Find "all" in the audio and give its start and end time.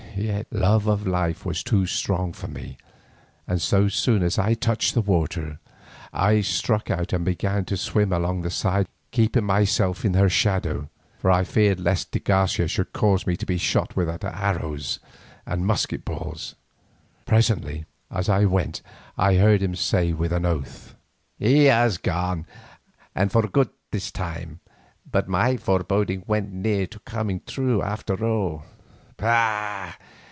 28.27-28.63